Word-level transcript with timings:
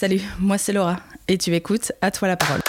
Salut, 0.00 0.20
moi 0.38 0.58
c'est 0.58 0.72
Laura 0.72 1.00
et 1.26 1.38
tu 1.38 1.52
écoutes 1.56 1.90
À 2.00 2.12
toi 2.12 2.28
la 2.28 2.36
parole. 2.36 2.60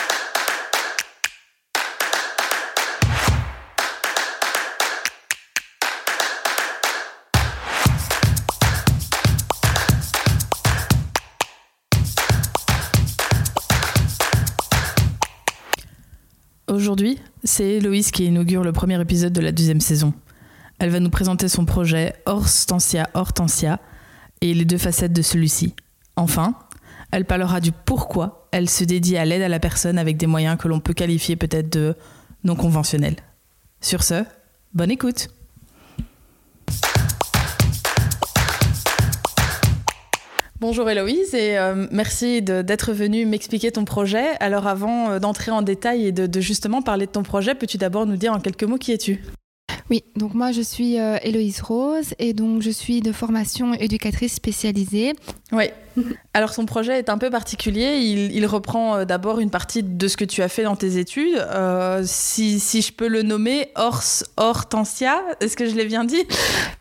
Aujourd'hui, 16.68 17.20
c'est 17.44 17.64
Héloïse 17.64 18.10
qui 18.10 18.26
inaugure 18.26 18.64
le 18.64 18.72
premier 18.72 19.00
épisode 19.00 19.34
de 19.34 19.42
la 19.42 19.52
deuxième 19.52 19.82
saison. 19.82 20.16
Elle 20.80 20.90
va 20.90 21.00
nous 21.00 21.12
présenter 21.12 21.48
son 21.48 21.66
projet 21.66 22.16
Horstensia 22.26 23.08
Hortensia 23.14 23.80
et 24.42 24.56
les 24.56 24.66
deux 24.66 24.80
facettes 24.80 25.14
de 25.14 25.22
celui-ci. 25.22 25.76
Enfin, 26.16 26.56
elle 27.12 27.26
parlera 27.26 27.60
du 27.60 27.72
pourquoi 27.72 28.48
elle 28.52 28.70
se 28.70 28.84
dédie 28.84 29.18
à 29.18 29.26
l'aide 29.26 29.42
à 29.42 29.50
la 29.50 29.60
personne 29.60 29.98
avec 29.98 30.18
des 30.18 30.28
moyens 30.28 30.58
que 30.58 30.68
l'on 30.68 30.80
peut 30.80 30.94
qualifier 30.94 31.36
peut-être 31.36 31.72
de 31.72 31.96
non 32.44 32.56
conventionnels. 32.56 33.16
Sur 33.82 34.04
ce, 34.04 34.24
bonne 34.74 34.92
écoute 34.92 35.30
Bonjour 40.62 40.90
Héloïse 40.90 41.34
et 41.36 41.58
euh, 41.58 41.88
merci 41.90 42.42
d'être 42.42 42.92
venue 42.92 43.26
m'expliquer 43.26 43.72
ton 43.72 43.86
projet. 43.86 44.36
Alors 44.42 44.68
avant 44.68 45.12
euh, 45.12 45.20
d'entrer 45.20 45.52
en 45.52 45.62
détail 45.62 46.06
et 46.06 46.12
de, 46.12 46.28
de 46.28 46.42
justement 46.42 46.82
parler 46.82 47.06
de 47.06 47.12
ton 47.12 47.24
projet, 47.24 47.56
peux-tu 47.56 47.78
d'abord 47.78 48.06
nous 48.06 48.18
dire 48.18 48.34
en 48.34 48.42
quelques 48.42 48.66
mots 48.66 48.78
qui 48.78 48.92
es-tu? 48.92 49.24
Oui, 49.90 50.04
donc 50.16 50.36
moi 50.36 50.52
je 50.52 50.62
suis 50.62 51.00
euh, 51.00 51.18
Héloïse 51.24 51.62
Rose 51.62 52.14
et 52.20 52.34
donc 52.34 52.62
je 52.62 52.70
suis 52.70 53.02
de 53.02 53.12
formation 53.12 53.74
éducatrice 53.74 54.34
spécialisée. 54.34 55.14
Oui. 55.52 55.66
Alors 56.36 56.54
son 56.54 56.68
projet 56.68 57.00
est 57.00 57.10
un 57.10 57.18
peu 57.18 57.32
particulier. 57.32 57.98
Il, 57.98 58.46
reprend 58.46 58.98
euh, 58.98 59.06
d'abord 59.06 59.40
une 59.40 59.50
partie 59.50 59.82
de 59.82 60.08
ce 60.08 60.16
que 60.16 60.26
tu 60.26 60.44
as 60.44 60.48
fait 60.48 60.64
dans 60.64 60.76
tes 60.76 60.98
études. 60.98 61.38
Euh, 61.38 62.04
si, 62.06 62.60
si, 62.60 62.84
je 62.84 62.94
peux 62.94 63.08
le 63.08 63.24
nommer, 63.24 63.70
Hors, 63.76 64.04
Hortensia, 64.38 65.22
est-ce 65.42 65.58
que 65.58 65.68
je 65.68 65.76
l'ai 65.76 65.86
bien 65.86 66.06
dit? 66.06 66.24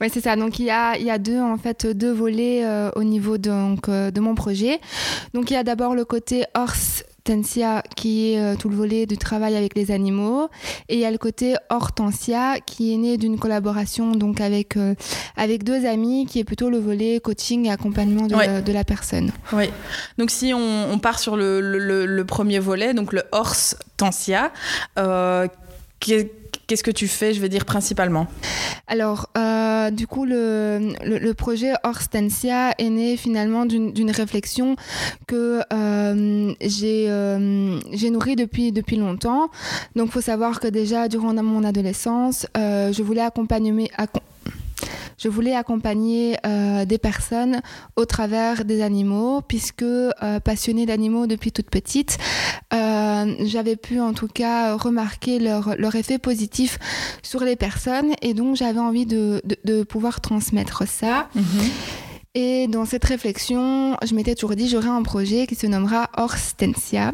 Oui, 0.02 0.08
c'est 0.12 0.20
ça. 0.20 0.36
Donc 0.36 0.58
il 0.58 0.66
y 0.66 0.70
a, 0.70 0.98
il 0.98 1.04
y 1.04 1.10
a 1.10 1.18
deux 1.18 1.40
en 1.40 1.56
fait 1.56 1.86
deux 1.86 2.12
volets 2.12 2.64
au 2.94 3.04
niveau 3.04 3.38
donc, 3.38 3.88
de 3.88 4.20
mon 4.20 4.34
projet. 4.34 4.80
Donc 5.32 5.50
il 5.50 5.54
y 5.54 5.56
a 5.56 5.64
d'abord 5.64 5.94
le 5.94 6.04
côté 6.04 6.44
Qui 7.94 8.32
est 8.32 8.40
euh, 8.40 8.56
tout 8.56 8.70
le 8.70 8.76
volet 8.76 9.04
du 9.04 9.18
travail 9.18 9.54
avec 9.54 9.74
les 9.74 9.90
animaux 9.90 10.48
et 10.88 10.94
il 10.94 11.00
y 11.00 11.04
a 11.04 11.10
le 11.10 11.18
côté 11.18 11.56
Hortensia 11.68 12.58
qui 12.64 12.94
est 12.94 12.96
né 12.96 13.18
d'une 13.18 13.38
collaboration 13.38 14.12
donc 14.12 14.40
avec 14.40 14.78
euh, 14.78 14.94
avec 15.36 15.62
deux 15.62 15.84
amis 15.84 16.24
qui 16.24 16.38
est 16.38 16.44
plutôt 16.44 16.70
le 16.70 16.78
volet 16.78 17.20
coaching 17.20 17.66
et 17.66 17.70
accompagnement 17.70 18.26
de, 18.28 18.72
la, 18.72 18.84
personne. 18.84 19.30
Oui. 19.52 19.64
Donc 20.16 20.30
si 20.30 20.54
on, 20.54 20.98
part 20.98 21.18
sur 21.18 21.36
le, 21.36 21.60
le, 21.60 22.24
premier 22.24 22.60
volet 22.60 22.94
donc 22.94 23.12
le 23.12 23.22
Hortensia 23.32 24.50
euh, 24.98 25.48
Qu'est-ce 26.68 26.84
que 26.84 26.90
tu 26.90 27.08
fais, 27.08 27.32
je 27.32 27.40
vais 27.40 27.48
dire, 27.48 27.64
principalement? 27.64 28.26
Alors, 28.88 29.30
euh, 29.38 29.90
du 29.90 30.06
coup, 30.06 30.26
le, 30.26 31.32
projet 31.32 31.72
Horstensia 31.82 32.74
est 32.76 32.90
né 32.90 33.16
finalement 33.16 33.64
d'une 33.64 34.10
réflexion 34.10 34.76
que 35.26 35.62
euh, 35.72 36.52
euh, 36.62 37.80
j'ai 37.90 38.10
nourrie 38.10 38.36
depuis, 38.36 38.70
depuis 38.70 38.96
longtemps. 38.96 39.48
Donc, 39.96 40.08
il 40.08 40.12
faut 40.12 40.20
savoir 40.20 40.60
que 40.60 40.68
déjà, 40.68 41.08
durant 41.08 41.32
mon 41.42 41.64
adolescence, 41.64 42.46
je 42.54 43.02
voulais 43.02 43.22
accompagner, 43.22 43.90
je 45.18 45.28
voulais 45.28 45.54
accompagner 45.54 46.36
euh, 46.46 46.84
des 46.84 46.98
personnes 46.98 47.60
au 47.96 48.04
travers 48.04 48.64
des 48.64 48.82
animaux, 48.82 49.42
puisque 49.42 49.82
euh, 49.82 50.40
passionnée 50.42 50.86
d'animaux 50.86 51.26
depuis 51.26 51.52
toute 51.52 51.68
petite, 51.70 52.18
euh, 52.72 53.34
j'avais 53.40 53.76
pu 53.76 54.00
en 54.00 54.14
tout 54.14 54.28
cas 54.28 54.76
remarquer 54.76 55.38
leur, 55.38 55.76
leur, 55.76 55.96
effet 55.96 56.18
positif 56.18 56.78
sur 57.22 57.42
les 57.42 57.56
personnes 57.56 58.12
et 58.22 58.34
donc 58.34 58.54
j'avais 58.54 58.78
envie 58.78 59.06
de, 59.06 59.42
de, 59.64 59.82
pouvoir 59.82 60.20
transmettre 60.20 60.86
ça. 60.86 61.28
Mhm. 61.34 61.44
Et 62.34 62.68
dans 62.68 62.84
cette 62.84 63.04
réflexion, 63.04 63.96
je 64.04 64.14
m'étais 64.14 64.34
toujours 64.34 64.54
dit, 64.54 64.68
j'aurai 64.68 64.88
un 64.88 65.02
projet 65.02 65.46
qui 65.46 65.56
se 65.56 65.66
nommera 65.66 66.08
Horstensia. 66.16 67.12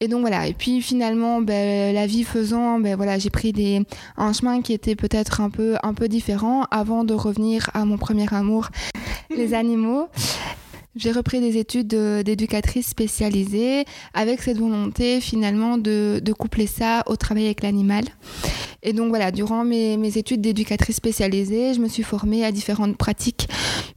Et 0.00 0.06
donc 0.06 0.20
voilà, 0.20 0.46
et 0.46 0.52
puis 0.52 0.80
finalement, 0.80 1.40
ben, 1.40 1.92
la 1.92 2.06
vie 2.06 2.22
faisant, 2.22 2.78
ben, 2.78 2.94
voilà, 2.94 3.18
j'ai 3.18 3.30
pris 3.30 3.52
des, 3.52 3.82
un 4.16 4.32
chemin 4.32 4.62
qui 4.62 4.72
était 4.72 4.94
peut-être 4.94 5.40
un 5.40 5.50
peu, 5.50 5.74
un 5.82 5.92
peu 5.92 6.06
différent 6.06 6.66
avant 6.70 7.02
de 7.02 7.14
revenir 7.14 7.68
à 7.74 7.84
mon 7.84 7.98
premier 7.98 8.32
amour, 8.32 8.68
les 9.30 9.54
animaux. 9.54 10.06
J'ai 10.96 11.12
repris 11.12 11.40
des 11.40 11.58
études 11.58 11.88
d'éducatrice 11.88 12.88
spécialisée 12.88 13.84
avec 14.14 14.42
cette 14.42 14.58
volonté 14.58 15.20
finalement 15.20 15.78
de, 15.78 16.20
de 16.22 16.32
coupler 16.32 16.66
ça 16.66 17.02
au 17.06 17.16
travail 17.16 17.46
avec 17.46 17.62
l'animal. 17.62 18.04
Et 18.82 18.92
donc 18.92 19.08
voilà, 19.08 19.30
durant 19.30 19.64
mes, 19.64 19.96
mes 19.96 20.18
études 20.18 20.40
d'éducatrice 20.40 20.96
spécialisée, 20.96 21.74
je 21.74 21.80
me 21.80 21.88
suis 21.88 22.02
formée 22.04 22.44
à 22.44 22.52
différentes 22.52 22.96
pratiques 22.96 23.48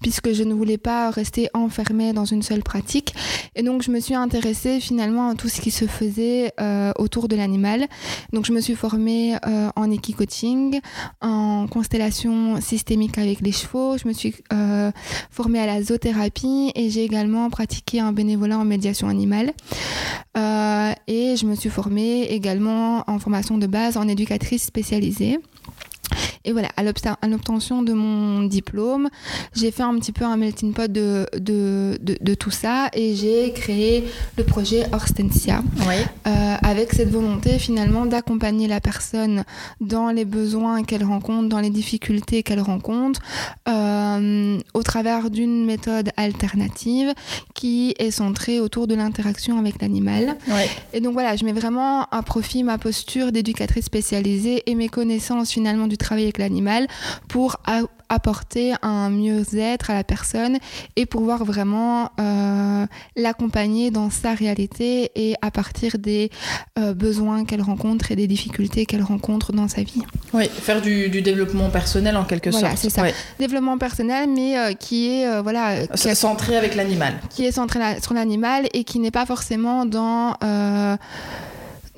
puisque 0.01 0.33
je 0.33 0.43
ne 0.43 0.53
voulais 0.53 0.77
pas 0.77 1.09
rester 1.11 1.49
enfermée 1.53 2.13
dans 2.13 2.25
une 2.25 2.41
seule 2.41 2.63
pratique. 2.63 3.13
Et 3.55 3.63
donc 3.63 3.83
je 3.83 3.91
me 3.91 3.99
suis 3.99 4.15
intéressée 4.15 4.79
finalement 4.79 5.29
à 5.29 5.35
tout 5.35 5.49
ce 5.49 5.61
qui 5.61 5.71
se 5.71 5.85
faisait 5.85 6.51
euh, 6.59 6.91
autour 6.97 7.27
de 7.27 7.35
l'animal. 7.35 7.87
Donc 8.33 8.45
je 8.45 8.53
me 8.53 8.61
suis 8.61 8.75
formée 8.75 9.35
euh, 9.45 9.69
en 9.75 9.91
équi-coaching, 9.91 10.79
en 11.21 11.67
constellation 11.67 12.59
systémique 12.59 13.17
avec 13.17 13.41
les 13.41 13.51
chevaux, 13.51 13.97
je 13.97 14.07
me 14.07 14.13
suis 14.13 14.33
euh, 14.51 14.91
formée 15.29 15.59
à 15.59 15.65
la 15.65 15.83
zoothérapie 15.83 16.71
et 16.75 16.89
j'ai 16.91 17.03
également 17.03 17.49
pratiqué 17.49 17.99
un 17.99 18.11
bénévolat 18.11 18.59
en 18.59 18.65
médiation 18.65 19.07
animale. 19.07 19.53
et 20.35 21.35
je 21.35 21.45
me 21.45 21.55
suis 21.55 21.69
formée 21.69 22.23
également 22.31 23.03
en 23.07 23.19
formation 23.19 23.57
de 23.57 23.67
base 23.67 23.97
en 23.97 24.07
éducatrice 24.07 24.63
spécialisée. 24.63 25.39
Et 26.43 26.51
voilà, 26.51 26.69
à 26.75 27.27
l'obtention 27.27 27.83
de 27.83 27.93
mon 27.93 28.43
diplôme, 28.43 29.09
j'ai 29.55 29.71
fait 29.71 29.83
un 29.83 29.95
petit 29.99 30.11
peu 30.11 30.25
un 30.25 30.37
melting 30.37 30.73
pot 30.73 30.91
de, 30.91 31.27
de, 31.37 31.99
de, 32.01 32.33
tout 32.33 32.49
ça 32.49 32.89
et 32.93 33.15
j'ai 33.15 33.51
créé 33.53 34.05
le 34.37 34.43
projet 34.43 34.85
Horstensia 34.91 35.61
euh, 36.25 36.55
avec 36.63 36.93
cette 36.93 37.09
volonté 37.09 37.59
finalement 37.59 38.05
d'accompagner 38.05 38.67
la 38.67 38.79
personne 38.79 39.43
dans 39.81 40.09
les 40.09 40.25
besoins 40.25 40.83
qu'elle 40.83 41.03
rencontre, 41.03 41.49
dans 41.49 41.59
les 41.59 41.69
difficultés 41.69 42.41
qu'elle 42.41 42.61
rencontre, 42.61 43.19
euh, 43.67 44.57
au 44.73 44.83
travers 44.83 45.29
d'une 45.29 45.65
méthode 45.65 46.09
alternative 46.17 47.13
qui 47.53 47.93
est 47.99 48.11
centrée 48.11 48.59
autour 48.59 48.87
de 48.87 48.95
l'interaction 48.95 49.59
avec 49.59 49.81
l'animal. 49.81 50.37
Et 50.93 51.01
donc 51.01 51.13
voilà, 51.13 51.35
je 51.35 51.45
mets 51.45 51.53
vraiment 51.53 52.05
à 52.05 52.23
profit 52.23 52.63
ma 52.63 52.77
posture 52.77 53.31
d'éducatrice 53.31 53.85
spécialisée 53.85 54.63
et 54.65 54.75
mes 54.75 54.89
connaissances 54.89 55.51
finalement 55.51 55.87
du 55.87 55.97
travail 55.97 56.30
l'animal 56.37 56.87
pour 57.27 57.57
apporter 58.11 58.73
un 58.81 59.09
mieux-être 59.09 59.89
à 59.89 59.93
la 59.93 60.03
personne 60.03 60.57
et 60.97 61.05
pouvoir 61.05 61.45
vraiment 61.45 62.11
euh, 62.19 62.85
l'accompagner 63.15 63.89
dans 63.89 64.09
sa 64.09 64.33
réalité 64.33 65.11
et 65.15 65.35
à 65.41 65.49
partir 65.49 65.97
des 65.97 66.29
euh, 66.77 66.93
besoins 66.93 67.45
qu'elle 67.45 67.61
rencontre 67.61 68.11
et 68.11 68.17
des 68.17 68.27
difficultés 68.27 68.85
qu'elle 68.85 69.03
rencontre 69.03 69.53
dans 69.53 69.69
sa 69.69 69.83
vie. 69.83 70.01
Oui, 70.33 70.49
faire 70.49 70.81
du, 70.81 71.09
développement 71.21 71.69
personnel 71.69 72.17
en 72.17 72.25
quelque 72.25 72.51
sorte. 72.51 72.63
Voilà, 72.63 72.75
c'est 72.75 72.89
ça. 72.89 73.03
Développement 73.39 73.77
personnel, 73.77 74.29
mais 74.29 74.57
euh, 74.57 74.73
qui 74.73 75.07
est 75.09 75.41
voilà 75.41 75.75
centré 75.95 76.57
avec 76.57 76.75
l'animal. 76.75 77.13
Qui 77.29 77.45
est 77.45 77.51
centré 77.51 77.79
sur 78.01 78.13
l'animal 78.13 78.67
et 78.73 78.83
qui 78.83 78.99
n'est 78.99 79.11
pas 79.11 79.25
forcément 79.25 79.85
dans 79.85 80.35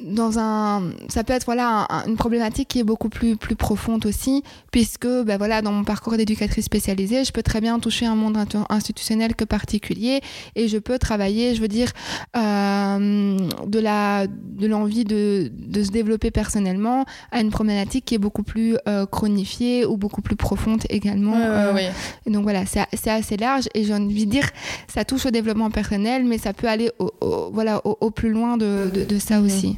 dans 0.04 0.38
un, 0.38 0.92
ça 1.08 1.24
peut 1.24 1.34
être 1.34 1.46
voilà 1.46 1.88
une 2.08 2.16
problématique 2.18 2.68
qui 2.68 2.80
est 2.80 2.84
beaucoup 2.84 3.10
plus 3.10 3.36
plus 3.38 3.56
profonde 3.56 4.06
aussi, 4.06 4.44
puisque 4.72 5.08
ben 5.08 5.38
voilà 5.38 5.62
dans 5.62 5.72
mon 5.72 5.84
parcours 5.84 6.18
d'éducatrice 6.18 6.66
spécialisée, 6.66 7.24
je 7.24 7.32
peux 7.32 7.44
très 7.44 7.62
bien 7.62 7.80
toucher 7.80 8.06
un 8.06 8.16
monde 8.16 8.38
institutionnel 8.70 9.36
que 9.36 9.46
particulier, 9.46 10.22
et 10.56 10.68
je 10.68 10.78
peux 10.78 11.00
travailler, 11.00 11.56
je 11.56 11.62
veux 11.62 11.68
dire, 11.68 11.92
euh, 12.36 13.38
de 13.66 13.80
la 13.80 14.28
de 14.28 14.68
l'envie 14.68 15.06
de, 15.06 15.52
de 15.54 15.84
se 15.84 15.92
développer 15.92 16.32
personnellement 16.32 17.06
à 17.32 17.42
une 17.42 17.50
problématique 17.50 18.06
qui 18.06 18.16
est 18.16 18.20
beaucoup 18.20 18.44
plus 18.44 18.78
euh, 18.88 19.06
chronifiée 19.06 19.86
ou 19.86 19.98
beaucoup 19.98 20.22
plus 20.22 20.36
profonde 20.36 20.84
également. 20.90 21.36
Euh, 21.38 21.90
et 22.26 22.30
donc 22.30 22.44
voilà, 22.44 22.66
c'est 22.66 23.10
assez 23.10 23.38
large, 23.38 23.70
et 23.74 23.84
j'ai 23.84 23.94
envie 23.94 24.26
de 24.26 24.32
dire, 24.32 24.50
ça 24.94 25.06
touche 25.06 25.26
au 25.26 25.32
développement 25.32 25.72
personnel, 25.72 26.26
mais 26.26 26.38
ça 26.38 26.54
peut 26.54 26.68
aller 26.68 26.92
au, 27.00 27.12
voilà 27.54 27.82
au, 27.86 28.12
plus 28.12 28.32
loin 28.32 28.58
de, 28.58 28.92
de, 28.94 29.04
de 29.06 29.20
ça 29.20 29.40
aussi. 29.40 29.78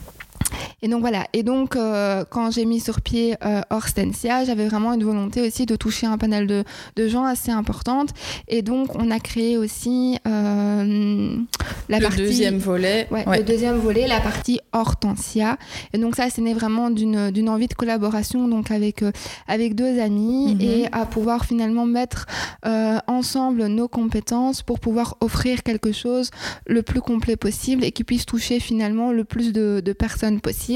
Et 0.83 0.87
donc 0.87 1.01
voilà. 1.01 1.27
Et 1.33 1.43
donc 1.43 1.75
euh, 1.75 2.25
quand 2.29 2.49
j'ai 2.49 2.65
mis 2.65 2.79
sur 2.79 3.01
pied 3.01 3.35
euh, 3.45 3.61
Horstensia, 3.69 4.45
j'avais 4.45 4.67
vraiment 4.67 4.93
une 4.93 5.03
volonté 5.03 5.41
aussi 5.45 5.67
de 5.67 5.75
toucher 5.75 6.07
un 6.07 6.17
panel 6.17 6.47
de, 6.47 6.63
de 6.95 7.07
gens 7.07 7.23
assez 7.23 7.51
importante. 7.51 8.09
Et 8.47 8.63
donc 8.63 8.89
on 8.95 9.11
a 9.11 9.19
créé 9.19 9.57
aussi 9.57 10.17
euh, 10.27 11.35
la 11.87 11.97
le 11.99 12.03
partie 12.03 12.17
deuxième 12.17 12.57
volet. 12.57 13.07
Ouais, 13.11 13.27
Ouais. 13.27 13.37
le 13.37 13.43
deuxième 13.43 13.77
volet, 13.77 14.07
la 14.07 14.19
partie 14.19 14.59
hortensia. 14.73 15.57
Et 15.93 15.99
donc 15.99 16.15
ça, 16.15 16.29
c'est 16.31 16.41
né 16.41 16.53
vraiment 16.55 16.89
d'une 16.89 17.29
d'une 17.29 17.49
envie 17.49 17.67
de 17.67 17.75
collaboration 17.75 18.47
donc 18.47 18.71
avec 18.71 19.03
euh, 19.03 19.11
avec 19.47 19.75
deux 19.75 19.99
amis 19.99 20.55
Mhm. 20.55 20.61
et 20.61 20.87
à 20.91 21.05
pouvoir 21.05 21.45
finalement 21.45 21.85
mettre 21.85 22.25
euh, 22.65 22.97
ensemble 23.07 23.67
nos 23.67 23.87
compétences 23.87 24.63
pour 24.63 24.79
pouvoir 24.79 25.15
offrir 25.21 25.61
quelque 25.61 25.91
chose 25.91 26.31
le 26.65 26.81
plus 26.81 27.01
complet 27.01 27.35
possible 27.35 27.83
et 27.83 27.91
qui 27.91 28.03
puisse 28.03 28.25
toucher 28.25 28.59
finalement 28.59 29.11
le 29.11 29.23
plus 29.25 29.53
de, 29.53 29.81
de 29.85 29.93
personnes 29.93 30.41
possible. 30.41 30.70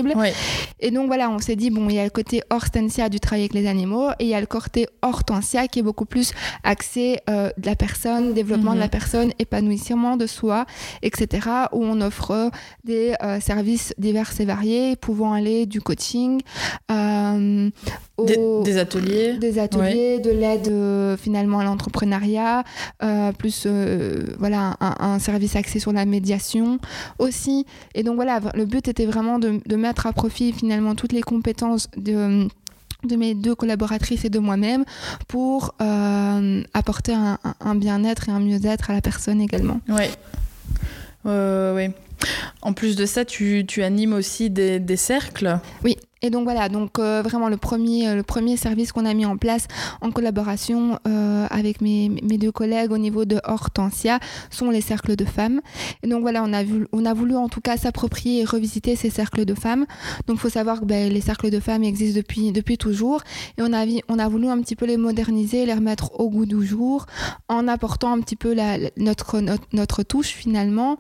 Et 0.80 0.92
donc 0.92 1.08
voilà, 1.08 1.30
on 1.30 1.40
s'est 1.40 1.56
dit 1.56 1.70
bon, 1.70 1.88
il 1.90 1.96
y 1.96 2.00
a 2.00 2.04
le 2.04 2.10
côté 2.10 2.42
hortensia 2.50 3.10
du 3.10 3.20
travail 3.20 3.42
avec 3.44 3.54
les 3.54 3.68
animaux 3.68 4.10
et 4.20 4.26
il 4.26 4.28
y 4.28 4.34
a 4.36 4.40
le 4.40 4.46
côté 4.46 4.88
hortensia 5.02 5.68
qui 5.68 5.80
est 5.80 5.84
beaucoup 5.84 6.06
plus 6.06 6.32
axé 6.64 7.20
euh, 7.30 7.50
de 7.58 7.66
la 7.66 7.76
personne, 7.76 8.34
développement 8.34 8.72
Mhm. 8.72 8.76
de 8.78 8.82
la 8.82 8.88
personne, 8.90 9.32
épanouissement 9.40 10.18
de 10.18 10.28
soi, 10.28 10.66
etc. 11.02 11.48
Où 11.72 11.84
on 11.84 12.02
offre 12.02 12.52
des 12.84 13.14
euh, 13.24 13.40
services 13.40 13.94
divers 13.98 14.32
et 14.40 14.46
variés, 14.46 14.96
pouvant 14.96 15.34
aller 15.34 15.66
du 15.66 15.82
coaching 15.82 16.42
euh, 16.92 17.70
au- 18.18 18.64
des 18.64 18.78
ateliers. 18.78 19.34
des 19.38 19.60
ateliers, 19.60 20.20
de 20.20 20.32
l'aide 20.32 20.68
euh, 20.70 21.18
finalement 21.18 21.60
à 21.60 21.64
l'entrepreneuriat, 21.64 22.64
euh, 23.04 23.32
plus 23.34 23.64
euh, 23.66 24.24
voilà 24.40 24.78
un, 24.80 24.96
un 25.00 25.20
service 25.20 25.56
axé 25.56 25.80
sur 25.80 25.92
la 25.94 26.06
médiation 26.06 26.80
aussi. 27.20 27.66
Et 27.94 28.04
donc 28.04 28.16
voilà, 28.16 28.40
le 28.54 28.66
but 28.66 28.88
était 28.88 29.06
vraiment 29.06 29.40
de, 29.40 29.60
de 29.66 29.76
mettre 29.76 30.06
à 30.08 30.14
profit 30.14 30.54
finalement 30.54 30.96
toutes 30.96 31.12
les 31.14 31.22
compétences 31.22 31.90
de 31.98 32.48
de 33.04 33.16
mes 33.18 33.36
deux 33.36 33.54
collaboratrices 33.54 34.26
et 34.26 34.30
de 34.30 34.40
moi-même 34.40 34.84
pour 35.28 35.76
apporter 36.74 37.14
un, 37.14 37.38
un- 37.62 37.76
bien-être 37.76 38.30
et 38.30 38.32
un 38.32 38.40
mieux-être 38.40 38.90
à 38.90 38.94
la 38.94 39.02
personne 39.02 39.42
également. 39.42 39.80
Euh, 41.28 41.76
ouais. 41.76 41.92
En 42.62 42.74
plus 42.74 42.96
de 42.96 43.06
ça, 43.06 43.26
tu, 43.26 43.66
tu 43.68 43.84
animes 43.84 44.14
aussi 44.14 44.50
des, 44.50 44.80
des 44.80 44.96
cercles. 44.96 45.60
Oui, 45.84 45.98
et 46.26 46.32
donc 46.32 46.46
voilà, 46.46 46.70
donc 46.70 46.98
euh, 46.98 47.22
vraiment 47.24 47.50
le 47.50 47.58
premier, 47.58 48.08
euh, 48.08 48.16
le 48.16 48.24
premier 48.24 48.58
service 48.58 48.92
qu'on 48.92 49.06
a 49.06 49.14
mis 49.14 49.28
en 49.28 49.38
place 49.38 49.68
en 50.02 50.10
collaboration 50.10 50.98
euh, 51.08 51.46
avec 51.52 51.82
mes, 51.82 52.10
mes 52.10 52.40
deux 52.40 52.52
collègues 52.52 52.92
au 52.92 52.98
niveau 52.98 53.26
de 53.26 53.40
Hortensia 53.44 54.20
sont 54.50 54.72
les 54.72 54.82
cercles 54.82 55.16
de 55.16 55.24
femmes. 55.24 55.62
Et 56.02 56.08
donc 56.08 56.22
voilà, 56.22 56.42
on 56.44 56.52
a, 56.52 56.64
vu, 56.64 56.88
on 56.92 57.06
a 57.06 57.14
voulu 57.14 57.36
en 57.36 57.48
tout 57.48 57.62
cas 57.62 57.78
s'approprier 57.78 58.42
et 58.42 58.44
revisiter 58.44 58.96
ces 58.96 59.12
cercles 59.12 59.46
de 59.46 59.54
femmes. 59.54 59.86
Donc 60.26 60.38
il 60.38 60.40
faut 60.40 60.50
savoir 60.50 60.80
que 60.80 60.86
ben, 60.86 61.14
les 61.14 61.22
cercles 61.22 61.52
de 61.52 61.60
femmes 61.60 61.84
existent 61.84 62.18
depuis, 62.18 62.52
depuis 62.52 62.80
toujours 62.80 63.22
et 63.60 63.62
on 63.62 63.72
a, 63.72 63.86
on 64.10 64.18
a 64.18 64.28
voulu 64.28 64.48
un 64.48 64.60
petit 64.62 64.76
peu 64.76 64.88
les 64.88 64.98
moderniser, 64.98 65.68
les 65.68 65.76
remettre 65.76 66.20
au 66.20 66.32
goût 66.32 66.48
du 66.48 66.66
jour 66.66 67.06
en 67.50 67.68
apportant 67.68 68.14
un 68.14 68.20
petit 68.22 68.36
peu 68.36 68.56
notre, 68.98 69.42
notre, 69.42 69.68
notre 69.74 70.02
touche 70.02 70.30
finalement. 70.30 70.98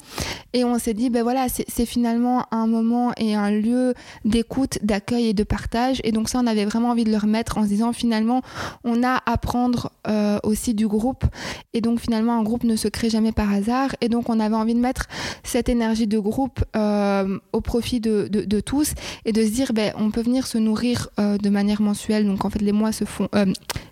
Et 0.54 0.63
on 0.63 0.77
s'est 0.77 0.94
dit, 0.94 1.10
ben 1.10 1.24
voilà, 1.24 1.48
c'est 1.50 1.86
finalement 1.88 2.45
un 2.51 2.68
moment 2.68 3.12
et 3.18 3.33
un 3.33 3.50
lieu 3.50 3.95
d'écoute, 4.24 4.77
d'accueil 4.83 5.15
et 5.20 5.34
de 5.34 5.44
partage. 5.44 6.00
Et 6.04 6.12
donc 6.12 6.30
ça, 6.30 6.40
on 6.44 6.48
avait 6.48 6.66
vraiment 6.66 6.90
envie 6.90 7.04
de 7.04 7.12
le 7.12 7.18
remettre 7.18 7.58
en 7.58 7.64
se 7.64 7.68
disant 7.70 7.94
finalement, 7.94 8.42
on 8.84 9.04
a 9.04 9.22
à 9.26 9.38
prendre 9.38 9.92
euh, 10.08 10.38
aussi 10.44 10.74
du 10.74 10.88
groupe. 10.88 11.26
Et 11.74 11.82
donc 11.82 12.00
finalement, 12.00 12.34
un 12.40 12.44
groupe 12.44 12.64
ne 12.64 12.76
se 12.76 12.88
crée 12.88 13.10
jamais 13.10 13.32
par 13.32 13.52
hasard. 13.52 13.90
Et 14.02 14.10
donc 14.10 14.30
on 14.30 14.40
avait 14.40 14.56
envie 14.56 14.74
de 14.76 14.80
mettre 14.80 15.06
cette 15.44 15.70
énergie 15.70 16.08
de 16.08 16.20
groupe 16.20 16.64
euh, 16.76 17.38
au 17.54 17.62
profit 17.62 18.00
de, 18.00 18.28
de- 18.32 18.46
de 18.46 18.60
tous 18.60 18.94
et 19.26 19.32
de 19.32 19.44
se 19.44 19.50
dire, 19.50 19.74
ben, 19.74 19.94
on 19.98 20.12
peut 20.12 20.22
venir 20.22 20.48
se 20.48 20.58
nourrir 20.58 21.10
euh, 21.20 21.38
de 21.38 21.50
manière 21.50 21.82
mensuelle. 21.82 22.26
Donc 22.26 22.46
en 22.46 22.50
fait, 22.50 22.62
les 22.62 22.72
mois 22.72 22.92
se 22.92 23.06
font, 23.06 23.30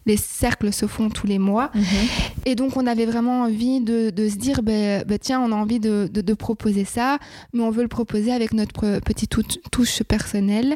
les 0.06 0.18
cercles 0.18 0.74
se 0.74 0.86
font 0.88 1.10
tous 1.10 1.28
les 1.28 1.40
mois. 1.40 1.72
Et 2.46 2.56
donc, 2.56 2.76
on 2.78 2.86
avait 2.88 3.06
vraiment 3.06 3.42
envie 3.44 3.80
de, 3.80 4.10
de 4.10 4.28
se 4.30 4.36
dire, 4.36 4.62
ben, 4.64 5.04
ben, 5.08 5.18
tiens, 5.20 5.40
on 5.42 5.52
a 5.52 5.56
envie 5.56 5.80
de, 5.80 6.10
de- 6.12 6.34
proposer 6.34 6.84
ça, 6.84 7.20
mais 7.54 7.62
on 7.62 7.70
veut 7.70 7.84
le 7.84 7.88
proposer 7.88 8.32
avec 8.34 8.54
notre 8.54 9.00
petite 9.00 9.30
tou- 9.30 9.44
touche 9.72 10.02
personnelle. 10.04 10.76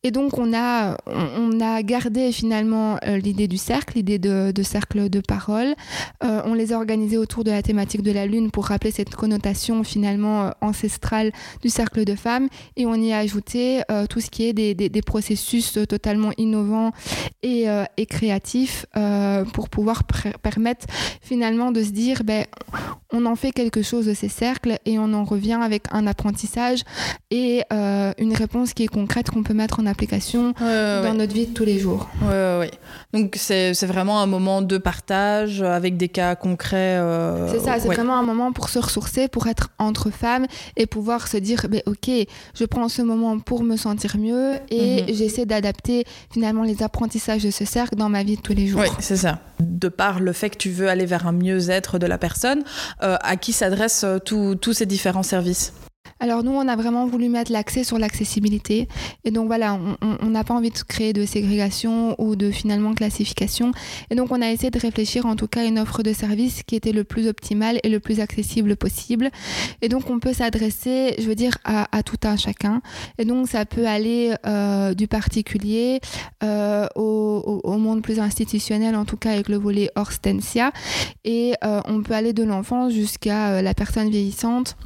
Et 0.03 0.09
donc, 0.09 0.39
on 0.39 0.51
a, 0.51 0.97
on, 1.05 1.59
a 1.61 1.83
gardé 1.83 2.31
finalement 2.31 2.97
euh, 3.05 3.17
l'idée 3.17 3.47
du 3.47 3.57
cercle, 3.57 3.97
l'idée 3.97 4.17
de, 4.17 4.51
cercle 4.63 5.09
de 5.09 5.19
parole. 5.19 5.75
Euh, 6.23 6.41
on 6.45 6.55
les 6.55 6.73
a 6.73 6.77
organisés 6.77 7.17
autour 7.17 7.43
de 7.43 7.51
la 7.51 7.61
thématique 7.61 8.01
de 8.01 8.11
la 8.11 8.25
Lune 8.25 8.49
pour 8.49 8.65
rappeler 8.65 8.89
cette 8.89 9.13
connotation 9.15 9.83
finalement 9.83 10.45
euh, 10.45 10.49
ancestrale 10.61 11.31
du 11.61 11.69
cercle 11.69 12.03
de 12.03 12.15
femmes. 12.15 12.47
Et 12.77 12.87
on 12.87 12.95
y 12.95 13.13
a 13.13 13.19
ajouté 13.19 13.81
tout 14.09 14.21
ce 14.21 14.29
qui 14.29 14.47
est 14.47 14.53
des, 14.53 14.73
des- 14.73 15.01
processus 15.01 15.77
totalement 15.87 16.31
innovants 16.37 16.91
et, 17.43 17.65
et 17.97 18.05
créatifs 18.05 18.85
pour 19.53 19.69
pouvoir 19.69 20.03
permettre 20.41 20.85
finalement 21.21 21.71
de 21.71 21.83
se 21.83 21.89
dire 21.89 22.23
ben, 22.23 22.45
on 23.11 23.25
en 23.25 23.35
fait 23.35 23.51
quelque 23.51 23.81
chose 23.81 24.05
de 24.05 24.13
ces 24.13 24.29
cercles 24.29 24.77
et 24.85 24.99
on 24.99 25.13
en 25.13 25.23
revient 25.23 25.59
avec 25.61 25.83
un 25.91 26.07
apprentissage 26.07 26.83
et 27.29 27.63
une 27.71 28.33
réponse 28.33 28.73
qui 28.73 28.83
est 28.83 28.87
concrète 28.87 29.29
qu'on 29.31 29.43
peut 29.43 29.53
mettre 29.53 29.79
en 29.79 29.85
application 29.91 30.53
Ouais, 30.59 31.01
dans 31.03 31.13
notre 31.13 31.33
vie 31.33 31.47
de 31.47 31.53
tous 31.53 31.65
les 31.65 31.77
jours. 31.79 32.09
ouais. 32.23 32.71
Donc 33.13 33.35
c'est 33.37 33.73
vraiment 33.85 34.21
un 34.21 34.25
moment 34.25 34.61
de 34.61 34.77
partage 34.77 35.61
avec 35.61 35.97
des 35.97 36.07
cas 36.09 36.35
concrets. 36.35 36.97
euh, 36.97 37.51
C'est 37.51 37.59
ça, 37.59 37.79
c'est 37.79 37.87
vraiment 37.87 38.17
un 38.17 38.23
moment 38.23 38.51
pour 38.53 38.69
se 38.69 38.79
ressourcer, 38.79 39.27
pour 39.27 39.47
être 39.47 39.69
entre 39.79 40.09
femmes 40.09 40.45
et 40.77 40.85
pouvoir 40.85 41.27
se 41.27 41.37
dire, 41.37 41.67
ben, 41.69 41.81
ok, 41.85 42.09
je 42.55 42.65
prends 42.65 42.87
ce 42.89 43.01
moment 43.01 43.37
pour 43.39 43.63
me 43.63 43.75
sentir 43.77 44.17
mieux 44.17 44.53
et 44.69 45.03
Mhm. 45.03 45.13
j'essaie 45.15 45.45
d'adapter 45.45 46.05
finalement 46.31 46.63
les 46.63 46.81
apprentissages 46.83 47.43
de 47.43 47.51
ce 47.51 47.65
cercle 47.65 47.95
dans 47.95 48.09
ma 48.09 48.23
vie 48.23 48.37
de 48.37 48.41
tous 48.41 48.53
les 48.53 48.67
jours. 48.67 48.81
Oui, 48.81 48.87
c'est 48.99 49.17
ça. 49.17 49.39
De 49.59 49.89
par 49.89 50.19
le 50.19 50.31
fait 50.33 50.49
que 50.49 50.57
tu 50.57 50.69
veux 50.69 50.87
aller 50.89 51.05
vers 51.05 51.27
un 51.27 51.31
mieux-être 51.33 51.99
de 51.99 52.07
la 52.07 52.17
personne, 52.17 52.63
euh, 53.03 53.17
à 53.21 53.35
qui 53.35 53.51
s'adressent 53.53 54.05
euh, 54.05 54.19
tous 54.19 54.73
ces 54.73 54.85
différents 54.85 55.23
services 55.23 55.73
Alors 56.23 56.43
nous, 56.43 56.51
on 56.51 56.67
a 56.67 56.75
vraiment 56.75 57.07
voulu 57.07 57.29
mettre 57.29 57.51
l'accès 57.51 57.83
sur 57.83 57.97
l'accessibilité. 57.97 58.87
Et 59.25 59.31
donc 59.31 59.47
voilà, 59.47 59.79
on- 60.01 60.29
n'a 60.29 60.43
pas 60.43 60.53
envie 60.53 60.69
de 60.69 60.77
créer 60.77 61.13
de 61.13 61.25
ségrégation 61.25 62.15
ou 62.21 62.35
de 62.35 62.51
finalement 62.51 62.93
classification. 62.93 63.71
Et 64.11 64.15
donc 64.15 64.31
on 64.31 64.39
a 64.39 64.51
essayé 64.51 64.69
de 64.69 64.77
réfléchir 64.79 65.25
en 65.25 65.35
tout 65.35 65.47
cas 65.47 65.61
à 65.61 65.63
une 65.65 65.79
offre 65.79 66.03
de 66.03 66.13
service 66.13 66.61
qui 66.61 66.75
était 66.75 66.91
le 66.91 67.03
plus 67.03 67.27
optimale 67.27 67.79
et 67.83 67.89
le 67.89 67.99
plus 67.99 68.19
accessible 68.19 68.75
possible. 68.75 69.31
Et 69.81 69.89
donc 69.89 70.11
on 70.11 70.19
peut 70.19 70.31
s'adresser, 70.31 71.15
je 71.17 71.23
veux 71.27 71.33
dire, 71.33 71.57
à, 71.65 71.87
tout 72.03 72.19
un 72.23 72.37
chacun. 72.37 72.83
Et 73.17 73.25
donc 73.25 73.47
ça 73.49 73.65
peut 73.65 73.87
aller 73.87 74.33
euh, 74.45 74.93
du 74.93 75.07
particulier 75.07 76.01
euh, 76.43 76.87
au, 76.95 77.01
au- 77.63 77.67
au 77.71 77.77
monde 77.77 78.03
plus 78.03 78.19
institutionnel, 78.19 78.95
en 78.95 79.05
tout 79.05 79.17
cas 79.17 79.31
avec 79.31 79.49
le 79.49 79.57
volet 79.57 79.89
Horstensia. 79.95 80.71
Et 81.25 81.55
euh, 81.63 81.81
on 81.87 82.03
peut 82.03 82.13
aller 82.13 82.33
de 82.33 82.43
l'enfant 82.43 82.91
jusqu'à 82.91 83.53
euh, 83.53 83.61
la 83.63 83.73
personne 83.73 84.09
vieillissante 84.11 84.77